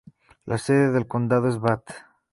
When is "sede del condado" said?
0.57-1.47